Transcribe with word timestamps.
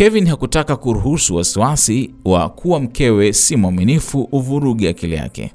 Kevin 0.00 0.26
hakutaka 0.28 0.76
kuruhusu 0.76 1.36
wasiwasi 1.36 2.14
wa 2.24 2.48
kuwa 2.48 2.80
mkewe 2.80 3.32
si 3.32 3.56
mwaminifu 3.56 4.28
uvurugi 4.32 4.88
akili 4.88 5.14
yake. 5.14 5.52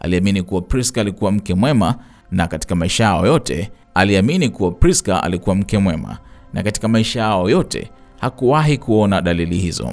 Aliamini 0.00 0.42
kuwa 0.42 0.60
Priska 0.60 1.00
alikuwa 1.00 1.32
mke 1.32 1.54
mwema 1.54 1.94
na 2.30 2.46
katika 2.46 2.74
maisha 2.74 3.04
yao 3.04 3.26
yote 3.26 3.70
aliamini 3.94 4.48
kuwa 4.48 4.70
Priska 4.70 5.22
alikuwa 5.22 5.54
mke 5.56 5.78
mwema 5.78 6.18
na 6.52 6.62
katika 6.62 6.88
maisha 6.88 7.20
yao 7.20 7.50
yote 7.50 7.90
hakuwahi 8.20 8.78
kuona 8.78 9.20
dalili 9.20 9.58
hizo. 9.58 9.92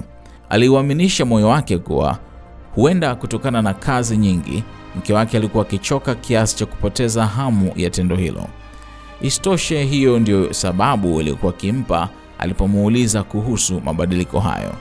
Aliuaminisha 0.49 1.25
moyo 1.25 1.47
wake 1.47 1.77
kuwa 1.77 2.19
huenda 2.75 3.15
kutokana 3.15 3.61
na 3.61 3.73
kazi 3.73 4.17
nyingi 4.17 4.63
mke 4.95 5.13
wake 5.13 5.37
alikuwa 5.37 5.65
akichoka 5.65 6.15
kiasi 6.15 6.55
cha 6.55 6.65
kupoteza 6.65 7.25
hamu 7.25 7.71
ya 7.75 7.89
tendo 7.89 8.15
hilo. 8.15 8.47
Isitoshe, 9.21 9.83
hiyo 9.83 10.19
ndiyo 10.19 10.53
sababu 10.53 11.21
iliyokuwa 11.21 11.53
kimpa 11.53 12.09
alipomuuliza 12.39 13.23
kuhusu 13.23 13.81
mabadiliko 13.85 14.39
hayo. 14.39 14.71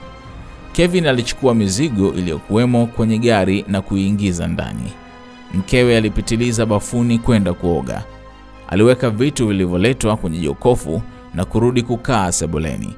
Kevin 0.73 1.07
alichukua 1.07 1.55
mizigo 1.55 2.15
iliyokuwemo 2.15 2.87
kwenye 2.87 3.19
gari 3.19 3.65
na 3.69 3.81
kuiingiza 3.83 4.47
ndani. 4.49 4.93
Mkewe 5.55 5.97
alipitiliza 5.97 6.67
bafuni 6.67 7.19
kwenda 7.19 7.53
kuoga. 7.53 8.05
Aliweka 8.69 9.11
vitu 9.11 9.47
vilivyoletwa 9.49 10.17
kwenye 10.17 10.39
jokofu 10.39 11.03
na 11.35 11.45
kurudi 11.45 11.83
kukaa 11.83 12.33
sebuleni. 12.33 12.95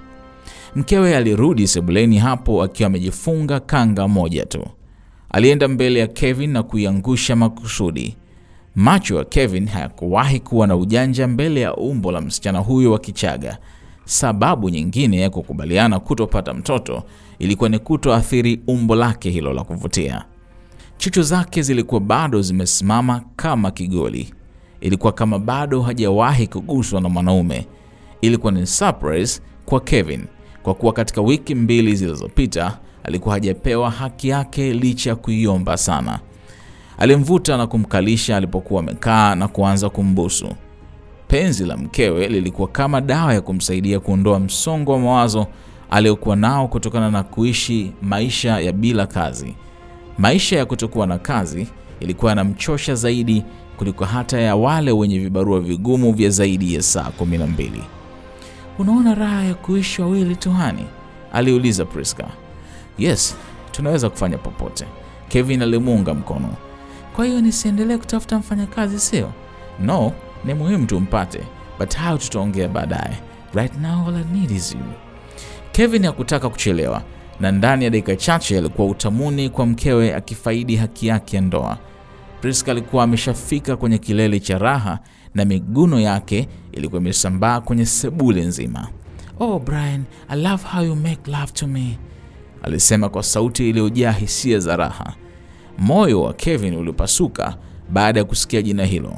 Mkewe 0.77 1.17
alirudi 1.17 1.67
sebuleni 1.69 2.19
hapo 2.19 2.63
akiwa 2.63 2.87
amejifunga 2.87 3.61
kanga 3.61 4.09
moja 4.09 4.47
tu. 4.47 4.65
Alienda 5.31 5.69
mbele 5.69 6.01
ya 6.01 6.07
Kevin 6.07 6.51
na 6.51 6.63
kuiangusha 6.63 7.37
makusudi. 7.37 8.17
Macho 8.75 9.17
ya 9.19 9.25
Kevin 9.25 9.67
hayakuwahi 9.67 10.41
kuwa 10.41 10.67
na 10.67 10.77
ujanja 10.77 11.27
mbele 11.29 11.61
ya 11.61 11.75
umbo 11.77 12.13
la 12.13 12.21
msichana 12.21 12.59
huyo 12.59 12.93
wa 12.93 12.99
Kichaga. 12.99 13.59
Sababu 14.09 14.69
nyingine 14.71 15.21
ya 15.21 15.31
kukubaliana 15.31 16.01
kutopata 16.01 16.55
mtoto 16.55 17.03
ilikuwa 17.39 17.69
ni 17.69 17.79
kutoathiri 17.79 18.61
umbo 18.67 18.95
lake 18.95 19.31
hilo 19.31 19.53
la 19.53 19.65
kuvutia. 19.65 20.25
Chuchu 20.99 21.23
zake 21.23 21.63
zilikuwa 21.63 22.01
bado 22.01 22.43
zimesimama 22.43 23.23
kama 23.37 23.71
kigoli. 23.71 24.35
Ilikuwa 24.81 25.13
kama 25.13 25.39
bado 25.39 25.83
hajawahi 25.83 26.47
kuguswa 26.47 27.01
na 27.01 27.09
mwanaume. 27.09 27.67
Ilikuwa 28.21 28.53
ni 28.53 28.67
surprise 28.67 29.41
kwa 29.65 29.81
Kevin 29.81 30.25
kwa 30.63 30.75
kuwa 30.75 30.93
katika 30.93 31.21
wiki 31.21 31.55
mbili 31.55 31.95
zilizopita 31.95 32.79
alikuwa 33.05 33.35
hajapewa 33.35 33.91
haki 33.91 34.29
yake 34.29 34.73
licha 34.73 35.11
ya 35.11 35.17
kuiomba 35.17 35.77
sana. 35.77 36.21
Alimvuta 36.99 37.57
na 37.57 37.67
kumkalisha 37.67 38.37
alipokuwa 38.37 38.81
amekaa 38.81 39.35
na 39.35 39.49
kuanza 39.49 39.91
kumbusu. 39.91 40.49
Penzi 41.29 41.65
la 41.67 41.77
mkewe 41.77 42.29
lilikuwa 42.29 42.69
kama 42.69 43.01
dawa 43.01 43.35
ya 43.35 43.41
kumsaidia 43.41 44.01
kuondoa 44.01 44.41
msongo 44.41 44.93
wa 44.93 44.99
mawazo 44.99 45.47
aliyokuwa 45.91 46.37
nao 46.37 46.69
kutokana 46.69 47.11
na 47.11 47.23
kuishi 47.23 47.93
maisha 48.03 48.61
ya 48.61 48.73
bila 48.73 49.07
kazi. 49.07 49.55
Maisha 50.19 50.57
ya 50.59 50.67
kutokuwa 50.67 51.07
na 51.07 51.19
kazi 51.19 51.67
ilikuwa 52.01 52.31
yanamchosha 52.31 52.95
zaidi 52.95 53.45
kuliko 53.77 54.05
hata 54.05 54.41
ya 54.41 54.57
wale 54.57 54.93
wenye 54.93 55.19
vibarua 55.19 55.61
vigumu 55.61 56.13
vya 56.13 56.31
zaidi 56.31 56.75
ya 56.75 56.83
saa 56.83 57.11
kumi 57.11 57.39
na 57.39 57.47
mbili. 57.47 57.83
Unaona 58.79 59.15
raha 59.15 59.45
ya 59.45 59.55
kuishi 59.55 60.03
wawili 60.03 60.37
tu 60.37 60.51
hani? 60.51 60.87
aliuliza 61.33 61.85
Priska. 61.85 62.25
Yes, 62.99 63.37
tunaweza 63.73 64.11
kufanya 64.11 64.39
popote, 64.39 64.85
Kevin 65.29 65.63
alimuunga 65.63 66.15
mkono. 66.15 66.49
Kwa 67.17 67.25
hiyo 67.25 67.41
nisiendelee 67.41 67.97
kutafuta 67.97 68.39
mfanyakazi, 68.39 68.99
sio? 69.01 69.33
No, 69.81 70.13
ni 70.45 70.55
muhimu 70.55 70.87
tumpate, 70.87 71.41
but 71.79 71.95
hayo 71.97 72.19
tutaongea 72.19 72.69
baadaye. 72.69 73.17
Right 73.55 73.79
now 73.81 74.09
all 74.09 74.17
I 74.17 74.25
need 74.41 74.51
is 74.51 74.73
you. 74.73 74.81
Kevin 75.73 76.07
hakutaka 76.07 76.49
kuchelewa, 76.49 77.03
na 77.41 77.53
ndani 77.53 77.85
ya 77.85 77.91
dakika 77.91 78.17
chache 78.17 78.59
alikuwa 78.59 78.89
utamuni 78.89 79.49
kwa 79.51 79.67
mkewe 79.67 80.15
akifaidi 80.15 80.77
haki 80.77 81.07
yake 81.07 81.37
ya 81.37 81.43
ndoa. 81.43 81.79
Priska 82.41 82.71
alikuwa 82.73 83.05
ameshafika 83.05 83.77
kwenye 83.77 83.99
kilele 83.99 84.41
cha 84.41 84.59
raha 84.59 84.99
na 85.35 85.45
miguno 85.45 86.01
yake 86.01 86.49
ilikuwa 86.73 87.01
imesambaa 87.01 87.61
kwenye 87.61 87.87
sebule 87.87 88.43
nzima. 88.45 88.89
Oh 89.41 89.59
Brian, 89.59 90.05
I 90.29 90.43
love 90.43 90.65
how 90.73 90.85
you 90.85 90.97
make 90.97 91.31
love 91.31 91.53
to 91.53 91.67
me, 91.67 91.99
alisema 92.63 93.09
kwa 93.09 93.23
sauti 93.23 93.69
iliyojaa 93.71 94.13
hisia 94.13 94.59
za 94.59 94.77
raha. 94.77 95.15
Moyo 95.79 96.23
wa 96.23 96.33
Kevin 96.35 96.75
ulipasuka 96.75 97.57
baada 97.91 98.21
ya 98.21 98.25
kusikia 98.25 98.63
jina 98.63 98.85
hilo. 98.85 99.17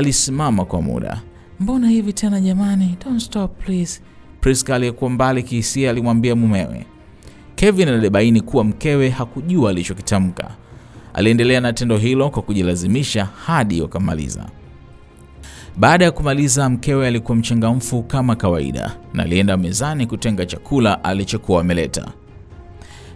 Alisimama 0.00 0.64
kwa 0.64 0.82
muda. 0.82 1.20
Mbona 1.60 1.88
hivi 1.88 2.12
tena 2.12 2.40
jamani? 2.40 2.96
Don't 3.04 3.20
stop 3.20 3.64
please. 3.64 4.00
Priska 4.40 4.74
aliyekuwa 4.74 5.10
mbali 5.10 5.42
kihisia 5.42 5.90
alimwambia 5.90 6.36
mumewe. 6.36 6.86
Kevin 7.54 7.88
alibaini 7.88 8.40
kuwa 8.40 8.64
mkewe 8.64 9.08
hakujua 9.08 9.70
alichokitamka. 9.70 10.50
Aliendelea 11.14 11.60
na 11.60 11.72
tendo 11.72 11.96
hilo 11.98 12.30
kwa 12.30 12.42
kujilazimisha 12.42 13.24
hadi 13.46 13.82
wakamaliza. 13.82 14.46
Baada 15.76 16.04
ya 16.04 16.10
kumaliza, 16.10 16.68
mkewe 16.70 17.06
alikuwa 17.06 17.36
mchangamfu 17.36 18.02
kama 18.02 18.36
kawaida 18.36 18.96
na 19.14 19.22
alienda 19.22 19.56
mezani 19.56 20.06
kutenga 20.06 20.46
chakula 20.46 21.04
alichokuwa 21.04 21.60
ameleta. 21.60 22.08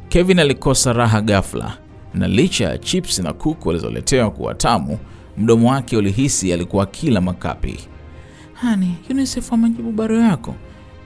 Kevin 0.09 0.39
alikosa 0.39 0.93
raha 0.93 1.21
ghafla, 1.21 1.77
na 2.15 2.29
licha 2.29 2.65
ya 2.65 2.79
chips 2.79 3.19
na 3.19 3.33
kuku 3.33 3.71
alizoletewa 3.71 4.31
kuwa 4.31 4.55
tamu, 4.55 4.99
mdomo 5.39 5.71
wake 5.71 5.97
ulihisi 5.97 6.53
alikuwa 6.53 6.87
kila 6.87 7.21
makapi. 7.21 7.79
Hani, 8.53 8.95
UNICEF 9.11 9.53
wamejibu 9.53 9.93
barua 9.93 10.25
yako? 10.25 10.55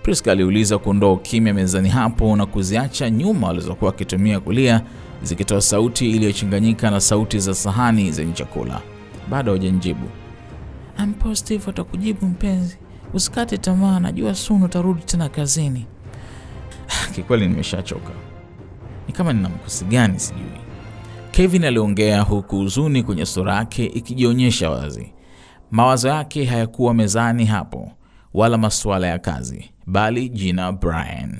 Priska 0.02 0.32
aliuliza 0.32 0.78
kuondoa 0.78 1.12
ukimya 1.12 1.54
mezani 1.54 1.88
hapo 1.88 2.36
na 2.36 2.46
kuziacha 2.46 3.10
nyuma 3.10 3.48
alizokuwa 3.50 3.91
akitumia 3.91 4.41
kulia 4.41 4.82
zikitoa 5.22 5.60
sauti 5.60 6.10
iliyochanganyika 6.10 6.91
na 6.91 7.00
sauti 7.00 7.38
za 7.38 7.54
sahani 7.54 8.12
zenye 8.12 8.32
chakula. 8.32 8.80
Bado 9.30 9.52
hajanijibu. 9.52 10.06
I'm 10.98 11.14
positive 11.14 11.62
watakujibu 11.66 12.26
mpenzi, 12.26 12.76
usikate 13.14 13.58
tamaa, 13.58 14.00
najua 14.00 14.34
soon 14.34 14.62
utarudi 14.62 15.02
tena 15.02 15.28
kazini. 15.28 15.86
Kikweli 17.14 17.48
nimeshachoka, 17.48 18.10
ni 19.08 19.12
kama 19.14 19.32
nina 19.32 19.48
mkosi 19.48 19.84
gani 19.84 20.20
sijui. 20.20 20.57
Kevin 21.30 21.64
aliongea 21.64 22.20
huku 22.22 22.56
huzuni 22.56 23.02
kwenye 23.02 23.26
sura 23.26 23.54
yake 23.54 23.86
ikijionyesha 23.86 24.70
wazi. 24.70 25.12
Mawazo 25.70 26.08
yake 26.08 26.44
hayakuwa 26.44 26.94
mezani 26.94 27.44
hapo, 27.44 27.92
wala 28.34 28.58
masuala 28.58 29.06
ya 29.06 29.18
kazi, 29.18 29.70
bali 29.86 30.28
jina 30.28 30.72
Brian. 30.72 31.36